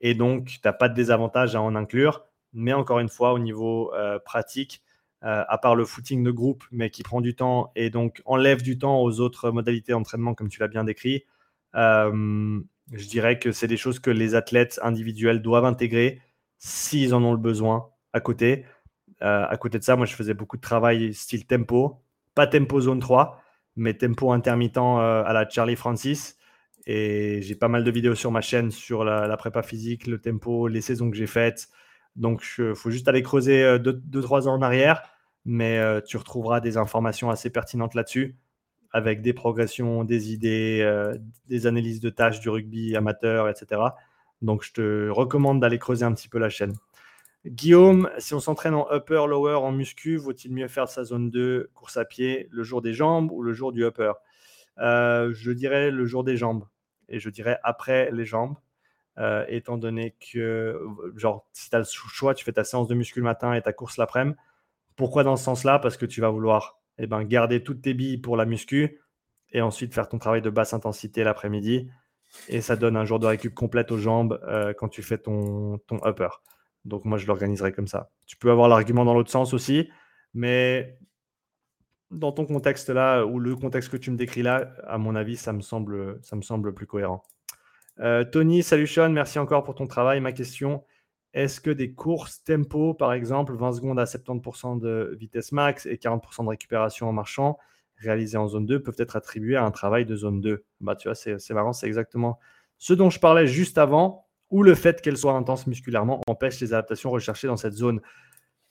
[0.00, 2.26] Et donc, tu n'as pas de désavantage à en inclure.
[2.54, 4.82] Mais encore une fois, au niveau euh, pratique,
[5.24, 8.62] euh, à part le footing de groupe, mais qui prend du temps et donc enlève
[8.62, 11.24] du temps aux autres modalités d'entraînement, comme tu l'as bien décrit,
[12.92, 16.20] je dirais que c'est des choses que les athlètes individuels doivent intégrer
[16.58, 18.64] s'ils en ont le besoin à côté.
[19.22, 22.02] Euh, à côté de ça, moi, je faisais beaucoup de travail style tempo,
[22.34, 23.40] pas tempo zone 3,
[23.76, 26.36] mais tempo intermittent euh, à la Charlie Francis.
[26.86, 30.68] Et j'ai pas mal de vidéos sur ma chaîne sur la, prépa physique, le tempo,
[30.68, 31.68] les saisons que j'ai faites.
[32.16, 35.02] Donc, il faut juste aller creuser 2-3 euh, ans en arrière,
[35.44, 38.36] mais tu retrouveras des informations assez pertinentes là-dessus,
[38.92, 41.12] avec des progressions, des idées,
[41.48, 43.80] des analyses de tâches du rugby amateur, etc.
[44.42, 46.74] Donc, je te recommande d'aller creuser un petit peu la chaîne.
[47.46, 51.70] Guillaume, si on s'entraîne en upper, lower, en muscu, vaut-il mieux faire sa zone 2
[51.74, 54.12] course à pied le jour des jambes ou le jour du upper?
[54.78, 56.64] Euh, Je dirais le jour des jambes.
[57.10, 58.54] Et je dirais après les jambes.
[59.18, 60.80] Euh, étant donné que,
[61.14, 63.62] genre, si tu as le choix, tu fais ta séance de muscu le matin et
[63.62, 64.36] ta course l'après-midi.
[64.96, 65.78] Pourquoi dans ce sens-là?
[65.78, 69.00] Parce que tu vas vouloir eh ben, garder toutes tes billes pour la muscu
[69.52, 71.90] et ensuite faire ton travail de basse intensité l'après-midi
[72.48, 75.80] et ça donne un jour de récup complète aux jambes euh, quand tu fais ton,
[76.04, 76.28] upper.
[76.84, 78.10] Donc moi, je l'organiserai comme ça.
[78.26, 79.88] Tu peux avoir l'argument dans l'autre sens aussi,
[80.34, 80.98] mais
[82.10, 85.36] dans ton contexte là, ou le contexte que tu me décris là, à mon avis,
[85.36, 87.22] ça me semble, ça me semble plus cohérent.
[88.00, 90.20] Euh, Tony, salut Sean, merci encore pour ton travail.
[90.20, 90.84] Ma question,
[91.32, 95.96] est-ce que des courses tempo, par exemple, 20 secondes à 70% de vitesse max et
[95.96, 97.58] 40% de récupération en marchant,
[97.96, 100.64] réalisées en zone 2 peuvent être attribuées à un travail de zone 2.
[100.80, 102.38] Bah, tu vois, c'est marrant, c'est exactement
[102.78, 106.72] ce dont je parlais juste avant, ou le fait qu'elle soit intense musculairement empêche les
[106.72, 108.00] adaptations recherchées dans cette zone.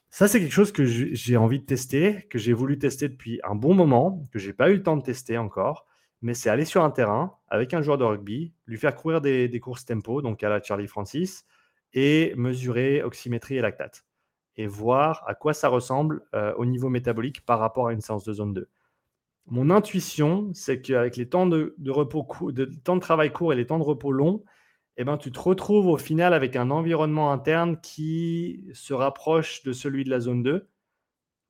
[0.09, 3.55] Ça, c'est quelque chose que j'ai envie de tester, que j'ai voulu tester depuis un
[3.55, 5.87] bon moment, que j'ai pas eu le temps de tester encore,
[6.23, 9.59] mais c'est aller sur un terrain avec un joueur de rugby, lui faire courir des,
[9.59, 11.45] courses tempo, donc à la Charlie Francis,
[11.93, 14.05] et mesurer oxymétrie et lactate
[14.55, 18.23] et voir à quoi ça ressemble euh, au niveau métabolique par rapport à une séance
[18.23, 18.69] de zone 2.
[19.47, 23.65] Mon intuition, c'est qu'avec les temps de, repos de temps de travail court et les
[23.65, 24.43] temps de repos longs,
[24.95, 29.73] eh ben, tu te retrouves au final avec un environnement interne qui se rapproche de
[29.73, 30.69] celui de la zone 2,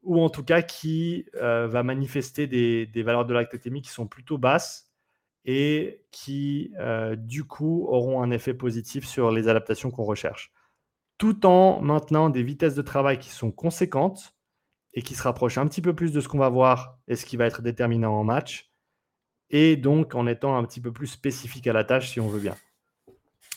[0.03, 4.37] ou en tout cas qui euh, va manifester des, valeurs de lactatémie qui sont plutôt
[4.37, 4.89] basses
[5.45, 10.53] et qui, euh, du coup, auront un effet positif sur les adaptations qu'on recherche
[11.17, 14.35] tout en maintenant des vitesses de travail qui sont conséquentes
[14.93, 17.25] et qui se rapprochent un petit peu plus de ce qu'on va voir et ce
[17.25, 18.71] qui va être déterminant en match,
[19.49, 22.41] et donc en étant un petit peu plus spécifique à la tâche si on veut
[22.41, 22.55] bien.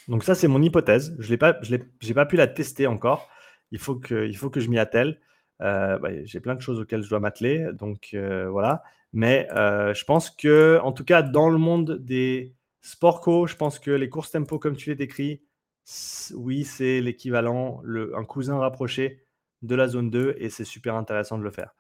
[0.09, 1.17] Donc ça, c'est mon hypothèse.
[1.19, 3.29] Je n'ai pas, pas pu la tester encore.
[3.73, 5.21] Il faut que, il faut que je m'y attelle.
[5.63, 8.83] Euh, bah, j'ai plein de choses auxquelles je dois m'atteler, donc euh, voilà.
[9.13, 13.57] Mais euh, je pense que, en tout cas, dans le monde des sports co, je
[13.57, 15.43] pense que les courses tempo, comme tu l'as décrit,
[16.35, 17.83] oui, c'est l'équivalent,
[18.15, 19.25] un cousin rapproché
[19.63, 21.75] de la zone 2 et c'est super intéressant de le faire.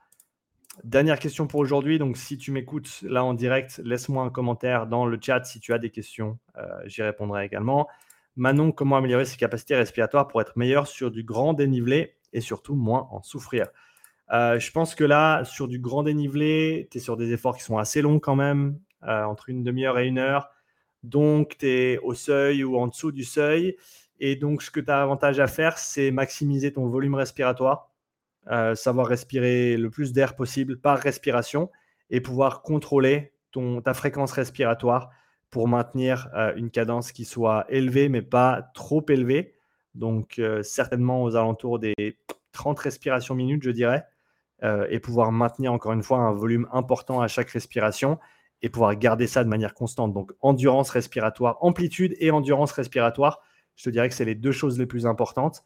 [0.85, 1.99] Dernière question pour aujourd'hui.
[1.99, 5.73] Donc, si tu m'écoutes là en direct, laisse-moi un commentaire dans le chat si tu
[5.73, 6.39] as des questions.
[6.85, 7.89] J'y répondrai également.
[8.37, 12.77] Manon, comment améliorer ses capacités respiratoires pour être meilleur sur du grand dénivelé et surtout
[12.77, 13.67] moins en souffrir
[14.33, 17.63] euh, Je pense que là, sur du grand dénivelé, tu es sur des efforts qui
[17.63, 20.51] sont assez longs quand même, euh, entre une demi-heure et une heure.
[21.03, 23.77] Donc, tu es au seuil ou en dessous du seuil.
[24.21, 27.91] Et donc, ce que tu as avantage à faire, c'est maximiser ton volume respiratoire,
[28.51, 31.71] euh, savoir respirer le plus d'air possible par respiration
[32.11, 35.11] et pouvoir contrôler ton, ta fréquence respiratoire
[35.49, 39.56] pour maintenir une cadence qui soit élevée, mais pas trop élevée.
[39.97, 41.95] Donc, euh, certainement aux alentours des
[42.53, 44.05] 30 respirations minutes, je dirais,
[44.89, 48.19] et pouvoir maintenir encore une fois un volume important à chaque respiration
[48.63, 50.13] et pouvoir garder ça de manière constante.
[50.13, 53.41] Donc endurance respiratoire, amplitude et endurance respiratoire,
[53.77, 55.65] je te dirais que c'est les deux choses les plus importantes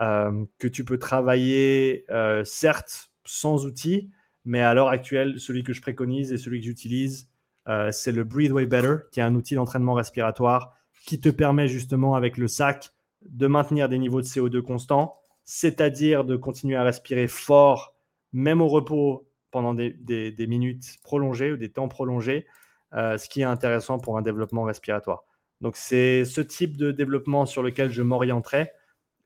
[0.00, 4.10] euh, que tu peux travailler, euh, certes, sans outils,
[4.44, 7.28] mais à l'heure actuelle, celui que je préconise et celui que j'utilise,
[7.68, 10.74] euh, c'est le Breathe Way Better, qui est un outil d'entraînement respiratoire
[11.06, 12.90] qui te permet justement avec le sac
[13.22, 17.94] de maintenir des niveaux de CO2 constants, c'est-à-dire de continuer à respirer fort,
[18.32, 22.46] même au repos, pendant des, minutes prolongées ou des temps prolongés,
[22.94, 25.24] euh, ce qui est intéressant pour un développement respiratoire.
[25.60, 28.70] Donc c'est ce type de développement sur lequel je m'orienterai.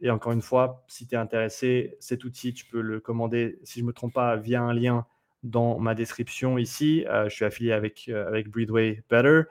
[0.00, 3.81] Et encore une fois, si tu es intéressé, cet outil, tu peux le commander, si
[3.81, 5.07] je ne me trompe pas, via un lien
[5.42, 7.05] dans ma description ici.
[7.09, 9.42] Euh, je suis affilié avec, euh, avec Breathway Better.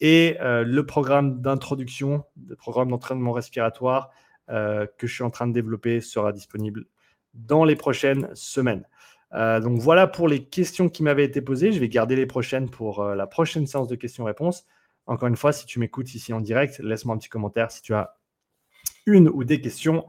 [0.00, 4.10] Et le programme d'introduction, le programme d'entraînement respiratoire
[4.48, 6.84] que je suis en train de développer sera disponible
[7.34, 8.84] dans les prochaines semaines.
[9.34, 11.72] Euh, donc voilà pour les questions qui m'avaient été posées.
[11.72, 14.64] Je vais garder les prochaines pour euh, la prochaine séance de questions-réponses.
[15.06, 17.94] Encore une fois, si tu m'écoutes ici en direct, laisse-moi un petit commentaire si tu
[17.94, 18.16] as
[19.04, 20.06] une ou des questions.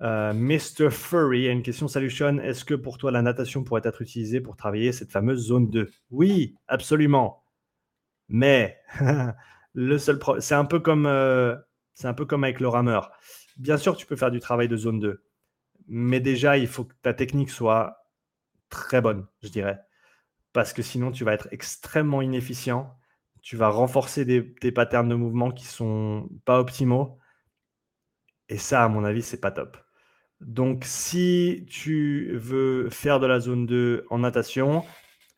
[0.00, 0.90] Euh, Mr.
[0.90, 1.86] Furry a une question.
[1.88, 5.68] Salut est-ce que pour toi la natation pourrait être utilisée pour travailler cette fameuse zone
[5.70, 7.41] 2 Oui, absolument.
[8.28, 8.78] Mais
[9.74, 11.06] le seul c'est un peu comme
[11.94, 13.12] c'est un peu comme avec le rameur.
[13.56, 15.22] Bien sûr, tu peux faire du travail de zone 2,
[15.88, 18.02] mais déjà il faut que ta technique soit
[18.70, 19.80] très bonne, je dirais.
[20.52, 22.96] Parce que sinon, tu vas être extrêmement inefficient.
[23.42, 27.18] Tu vas renforcer des, patterns de mouvement qui sont pas optimaux.
[28.48, 29.78] Et ça, à mon avis, c'est pas top.
[30.40, 34.84] Donc, si tu veux faire de la zone 2 en natation,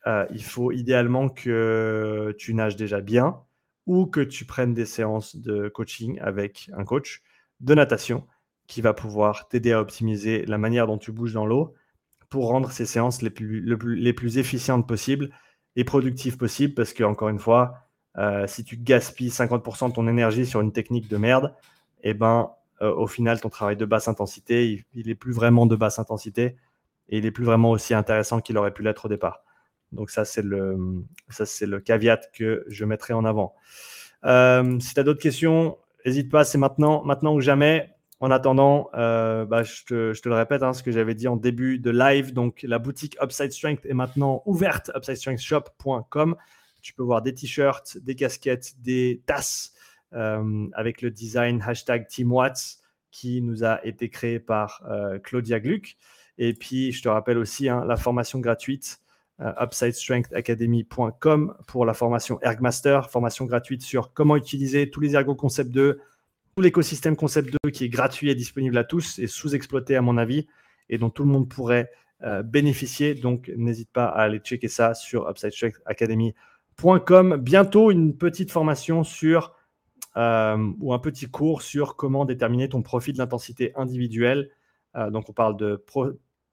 [0.07, 3.41] euh, il faut idéalement que tu nages déjà bien
[3.87, 7.21] ou que tu prennes des séances de coaching avec un coach
[7.59, 8.25] de natation
[8.67, 11.73] qui va pouvoir t'aider à optimiser la manière dont tu bouges dans l'eau
[12.29, 13.61] pour rendre ces séances les plus,
[13.95, 15.29] les plus efficientes possibles
[15.75, 16.73] et productives possibles.
[16.73, 17.85] Parce que, encore une fois,
[18.17, 21.53] euh, si tu gaspilles 50% de ton énergie sur une technique de merde,
[22.03, 25.75] eh ben, euh, au final, ton travail de basse intensité, il, n'est plus vraiment de
[25.75, 26.57] basse intensité
[27.09, 29.43] et il est plus vraiment aussi intéressant qu'il aurait pu l'être au départ.
[29.91, 30.77] Donc ça, c'est le,
[31.29, 33.55] ça, c'est le caveat que je mettrai en avant.
[34.25, 37.91] Euh, si tu as d'autres questions, n'hésite pas, c'est maintenant, maintenant ou jamais.
[38.21, 41.79] En attendant, euh, bah, je, te, le répète, hein, ce que j'avais dit en début
[41.79, 42.33] de live.
[42.33, 46.35] Donc, la boutique Upside Strength est maintenant ouverte, upsidestrengthshop.com.
[46.81, 49.73] Tu peux voir des t-shirts, des casquettes, des tasses
[50.13, 52.77] euh, avec le design hashtag TeamWatts
[53.11, 54.83] qui nous a été créé par
[55.23, 55.95] Claudia Gluck.
[56.37, 58.99] Et puis, je te rappelle aussi hein, la formation gratuite
[59.39, 65.99] upsidestrengthacademy.com pour la formation Ergmaster, formation gratuite sur comment utiliser tous les ergo concepts 2
[66.55, 70.17] tout l'écosystème Concept 2 qui est gratuit et disponible à tous et sous-exploité à mon
[70.17, 70.47] avis
[70.87, 71.91] et dont tout le monde pourrait
[72.23, 73.13] euh, bénéficier.
[73.13, 77.35] Donc n'hésite pas à aller checker ça sur UpsideStrengthAcademy.com.
[77.37, 79.53] Bientôt une petite formation sur
[80.15, 84.49] euh, ou un petit cours sur comment déterminer ton profil d'intensité individuelle.
[84.95, 85.83] Euh, donc on parle de,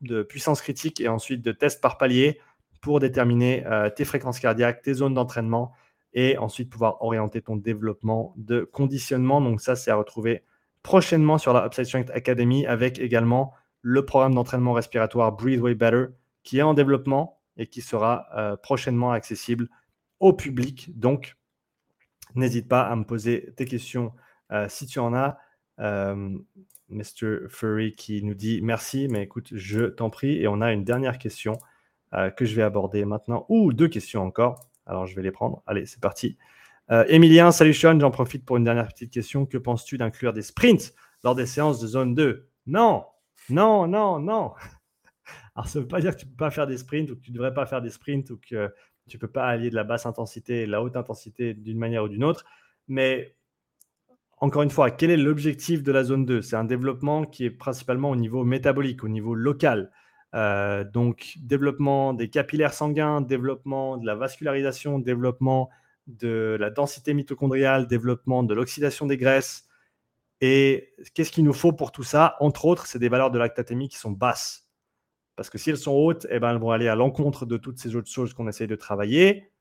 [0.01, 2.41] de, puissance critique et ensuite de tests par palier
[2.83, 5.73] pour déterminer euh, tes fréquences cardiaques, tes zones d'entraînement
[6.13, 9.41] et ensuite pouvoir orienter ton développement de conditionnement.
[9.41, 10.45] Donc ça, c'est à retrouver
[10.83, 16.07] prochainement sur la Upside Strength Academy avec également le programme d'entraînement respiratoire Breathe Way Better
[16.43, 18.27] qui est en développement et qui sera
[18.63, 19.69] prochainement accessible
[20.23, 20.97] au public.
[20.99, 21.37] Donc,
[22.35, 24.13] n'hésite pas à me poser tes questions
[24.53, 25.39] euh, si tu en as.
[25.81, 26.39] Euh,
[26.89, 27.49] Mr.
[27.49, 30.37] Furry qui nous dit merci, mais écoute, je t'en prie.
[30.37, 31.59] Et on a une dernière question
[32.15, 34.69] euh, que je vais aborder maintenant, ou deux questions encore.
[34.87, 35.63] Alors, je vais les prendre.
[35.67, 36.37] Allez, c'est parti.
[37.09, 39.47] Emilien, salut Sean, j'en profite pour une dernière petite question.
[39.47, 40.93] Que penses-tu d'inclure des sprints
[41.25, 43.07] lors des séances de zone 2 Non,
[43.49, 44.53] non, non, non.
[45.55, 47.17] Alors, ça ne veut pas dire que tu ne peux pas faire des sprints ou
[47.17, 48.73] que tu ne devrais pas faire des sprints ou que
[49.09, 52.05] tu ne peux pas allier de la basse intensité et la haute intensité d'une manière
[52.05, 52.45] ou d'une autre.
[52.89, 53.37] Mais
[54.39, 57.51] encore une fois, quel est l'objectif de la zone 2 C'est un développement qui est
[57.51, 59.93] principalement au niveau métabolique, au niveau local.
[60.35, 65.71] Euh, donc, développement des capillaires sanguins, développement de la vascularisation, développement
[66.07, 69.67] de la densité mitochondriale, développement de l'oxydation des graisses.
[70.41, 72.37] Et qu'est-ce qu'il nous faut pour tout ça?
[72.41, 74.69] Entre autres, c'est des valeurs de lactatémie qui sont basses.
[75.37, 77.79] Parce que si elles sont hautes, eh ben, elles vont aller à l'encontre de toutes
[77.79, 79.53] ces autres choses qu'on essaye de travailler.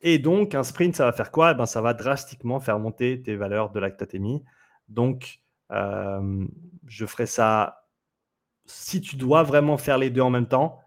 [0.00, 1.52] Et donc, un sprint, ça va faire quoi?
[1.52, 4.42] Eh ben, Ça va drastiquement faire monter tes valeurs de lactatémie.
[4.88, 6.46] Donc, euh,
[6.86, 7.86] je ferai ça.
[8.70, 10.80] Si tu dois vraiment faire les deux en même temps,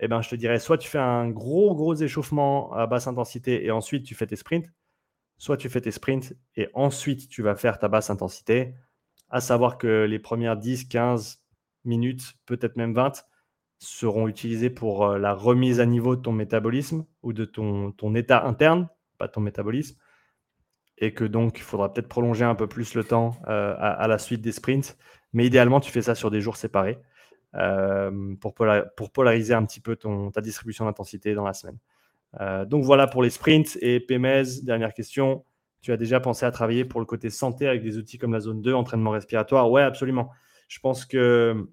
[0.00, 3.64] eh ben, je te dirais soit tu fais un gros, gros échauffement à basse intensité
[3.64, 4.66] et ensuite tu fais tes sprints,
[5.38, 8.74] soit tu fais tes sprints et ensuite tu vas faire ta basse intensité.
[9.30, 11.42] À savoir que les premières 10, 15,
[11.84, 13.24] minutes, peut-être même 20,
[13.78, 18.46] seront utilisées pour euh, la remise à niveau de ton métabolisme ou de ton, état
[18.46, 19.98] interne, pas ton métabolisme.
[20.98, 24.18] Et que donc, il faudra peut-être prolonger un peu plus le temps euh, à, la
[24.18, 24.96] suite des sprints.
[25.32, 26.98] Mais idéalement, tu fais ça sur des jours séparés
[27.56, 31.78] euh, pour, polariser un petit peu ta distribution d'intensité dans la semaine.
[32.66, 33.78] donc voilà pour les sprints.
[33.80, 35.44] Et PMS, dernière question.
[35.82, 38.40] Tu as déjà pensé à travailler pour le côté santé avec des outils comme la
[38.40, 39.70] zone 2, entraînement respiratoire?
[39.70, 40.30] Ouais, absolument.
[40.68, 41.68] Je pense que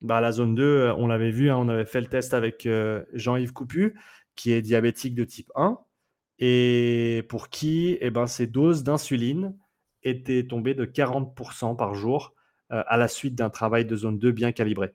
[0.00, 2.66] bah, la zone 2, euh, on l'avait vu, hein, on avait fait le test avec
[2.66, 3.98] euh, Jean-Yves Coupu,
[4.34, 5.78] qui est diabétique de type 1,
[6.38, 9.56] et pour qui eh ben, ses doses d'insuline
[10.02, 12.39] étaient tombées de 40% par jour euh,
[12.70, 14.92] à la suite d'un travail de zone 2 bien calibré.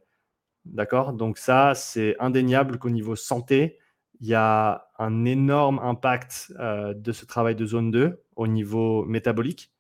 [0.65, 1.13] D'accord?
[1.13, 3.77] Donc ça, c'est indéniable qu'au niveau santé,
[4.21, 9.71] il y a un énorme impact de ce travail de zone 2 au niveau métabolique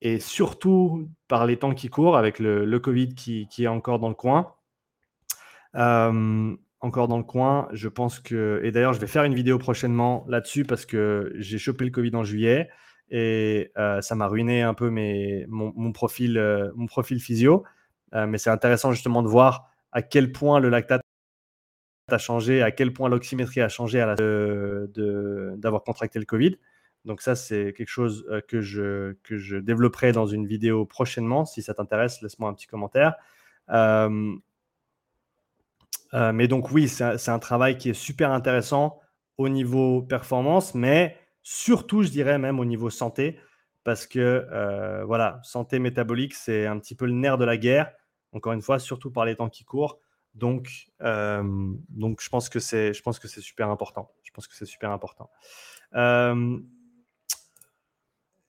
[0.00, 4.14] et surtout par les temps qui courent avec le, Covid qui, est encore dans le
[4.14, 4.54] coin.
[5.74, 9.58] Euh, encore dans le coin, je pense que, et d'ailleurs je vais faire une vidéo
[9.58, 12.70] prochainement là-dessus parce que j'ai chopé le Covid en juillet
[13.10, 17.64] et euh, ça m'a ruiné un peu mes, mon, profil, euh, mon profil physio.
[18.12, 21.02] mais c'est intéressant justement de voir à quel point le lactate
[22.10, 26.56] a changé, à quel point l'oxymétrie a changé à d'avoir contracté le Covid.
[27.04, 31.44] Donc ça, c'est quelque chose euh, que je, que je développerai dans une vidéo prochainement.
[31.44, 33.14] Si ça t'intéresse, laisse-moi un petit commentaire.
[33.70, 34.34] Euh,
[36.14, 39.00] euh, mais donc oui, c'est un travail qui est super intéressant
[39.36, 41.16] au niveau performance, mais
[41.48, 43.38] surtout, je dirais même au niveau santé,
[43.84, 44.46] parce que
[45.06, 47.92] voilà, santé métabolique, c'est un petit peu le nerf de la guerre.
[48.32, 49.98] Encore une fois, surtout par les temps qui courent.
[50.34, 54.10] Donc, donc je pense que c'est, je pense que c'est super important.
[54.24, 55.30] Je pense que c'est super important.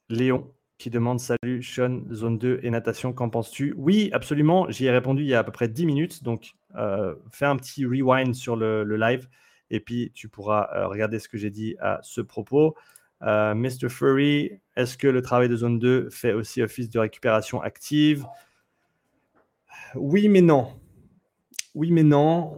[0.10, 3.76] Léon qui demande Salut Sean, zone 2 et natation, qu'en penses-tu?
[3.78, 4.70] Oui, absolument.
[4.72, 6.24] J'y ai répondu il y a à peu près 10 minutes.
[6.24, 9.28] Donc, euh, fais un petit rewind sur le, live
[9.70, 12.76] et puis tu pourras euh, regarder ce que j'ai dit à ce propos.
[13.22, 13.90] Euh, Mr.
[13.90, 18.26] Furry, est-ce que le travail de zone 2 fait aussi office de récupération active?
[19.96, 20.80] Oui, mais non.
[21.76, 22.56] Oui, mais non.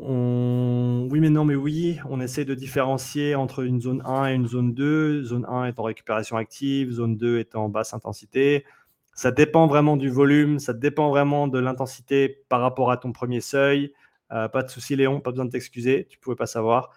[1.09, 1.99] Oui, mais non, mais oui.
[2.09, 5.23] On essaie de différencier entre une zone 1 et une zone 2.
[5.23, 8.65] Zone 1 est en récupération active, zone 2 est en basse intensité.
[9.13, 13.41] Ça dépend vraiment du volume, ça dépend vraiment de l'intensité par rapport à ton premier
[13.41, 13.93] seuil.
[14.31, 16.91] Euh, pas de souci, Léon, pas besoin de t'excuser, tu ne pouvais pas savoir.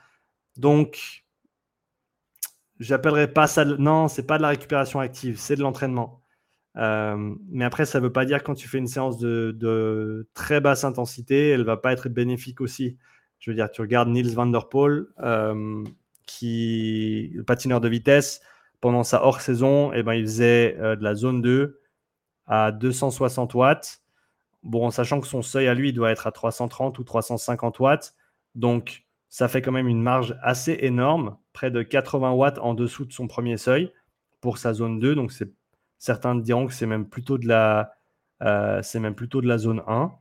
[0.56, 1.24] Donc,
[2.80, 3.64] j'appellerai pas ça.
[3.64, 6.20] Non, c'est pas de la récupération active, c'est de l'entraînement.
[6.76, 10.60] Euh, mais après, ça ne veut pas dire quand tu fais une séance de, très
[10.60, 12.96] basse intensité, elle ne va pas être bénéfique aussi.
[13.38, 15.84] Je veux dire, tu regardes Niels van der Poel, euh,
[16.26, 18.40] qui, le patineur de vitesse,
[18.80, 21.80] pendant sa hors-saison, eh ben, il faisait euh, de la zone 2
[22.46, 24.02] à 260 watts.
[24.62, 28.14] Bon, en sachant que son seuil à lui doit être à 330 ou 350 watts.
[28.54, 29.03] Donc,
[29.34, 33.12] ça fait quand même une marge assez énorme près de 80 watts en dessous de
[33.12, 33.92] son premier seuil
[34.40, 35.16] pour sa zone 2.
[35.16, 35.32] Donc
[35.98, 37.96] certains diront que c'est même plutôt de la,
[38.84, 40.12] c'est même plutôt de la zone 1.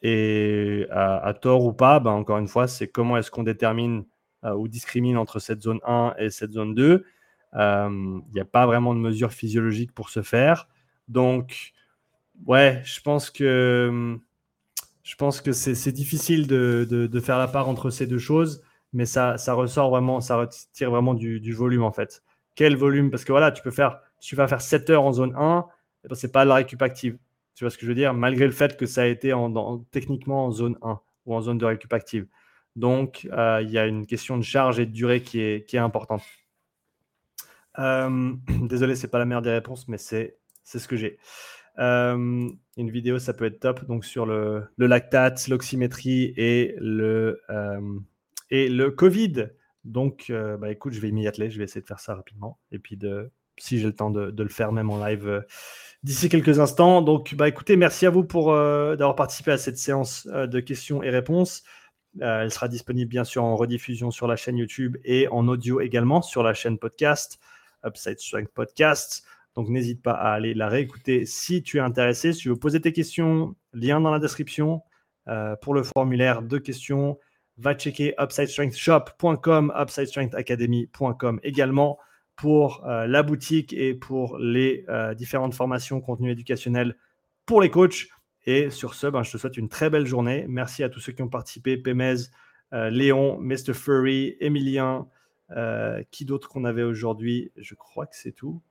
[0.00, 4.06] Et à, tort ou pas, ben encore une fois, c'est comment est-ce qu'on détermine
[4.42, 7.04] ou discrimine entre cette zone 1 et cette zone 2.
[7.52, 10.68] Il n'y a pas vraiment de mesure physiologique pour ce faire.
[11.06, 11.72] Donc,
[12.46, 14.18] ouais, je pense que,
[15.08, 19.36] je pense que c'est difficile de, faire la part entre ces deux choses, mais ça,
[19.54, 22.22] ressort vraiment, ça retire vraiment du, volume en fait.
[22.54, 23.10] Quel volume?
[23.10, 25.64] Parce que voilà, tu peux faire, tu vas faire 7 heures en zone 1,
[26.12, 27.16] ce n'est pas la récup active.
[27.54, 28.12] Tu vois ce que je veux dire?
[28.12, 31.56] Malgré le fait que ça a été en, techniquement en zone 1 ou en zone
[31.56, 32.26] de récup active.
[32.76, 35.76] Donc, euh, il y a une question de charge et de durée qui est, qui
[35.76, 36.22] est importante.
[37.78, 41.18] Euh, désolé, c'est pas la meilleure des réponses, mais c'est ce que j'ai.
[41.78, 43.84] Euh, une vidéo, ça peut être top.
[43.86, 47.98] Donc, sur le, lactate, l'oxymétrie et le, euh,
[48.50, 49.48] et le Covid.
[49.84, 51.50] Donc, euh, bah, écoute, je vais m'y atteler.
[51.50, 52.58] Je vais essayer de faire ça rapidement.
[52.72, 55.44] Et puis, de, si j'ai le temps de, de, le faire même en live
[56.02, 57.02] d'ici quelques instants.
[57.02, 61.10] Donc, bah, écoutez, merci à vous pour d'avoir participé à cette séance de questions et
[61.10, 61.62] réponses.
[62.20, 66.22] elle sera disponible bien sûr en rediffusion sur la chaîne YouTube et en audio également
[66.22, 67.38] sur la chaîne podcast.
[67.84, 69.24] Upside Strength Podcast.
[69.58, 72.32] Donc n'hésite pas à aller la réécouter si tu es intéressé.
[72.32, 74.82] Si tu veux poser tes questions, lien dans la description
[75.26, 77.18] euh, pour le formulaire de questions.
[77.56, 81.98] Va checker upsidestrengthshop.com, upsidestrengthacademy.com également
[82.36, 86.94] pour euh, la boutique et pour les euh, différentes formations, contenus éducationnels
[87.44, 88.06] pour les coachs.
[88.46, 90.44] Et sur ce, ben, je te souhaite une très belle journée.
[90.46, 92.14] Merci à tous ceux qui ont participé, Pémez,
[92.70, 93.74] Léon, Mr.
[93.74, 95.08] Furry, Emilien,
[96.12, 97.50] qui d'autre qu'on avait aujourd'hui?
[97.56, 98.62] Je crois que c'est tout.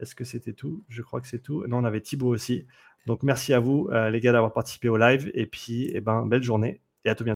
[0.00, 0.84] Est-ce que c'était tout?
[0.88, 1.66] Je crois que c'est tout.
[1.66, 2.66] Non, on avait Thibaut aussi.
[3.06, 5.30] Donc merci à vous, euh, les gars, d'avoir participé au live.
[5.34, 7.24] Et puis, eh ben, belle journée et à tout bientôt.